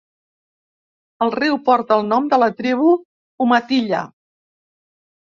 El 1.25 1.33
riu 1.35 1.59
porta 1.69 1.99
el 1.99 2.03
nom 2.09 2.33
de 2.33 2.41
la 2.47 2.51
tribu 2.65 2.91
Umatilla. 3.49 4.05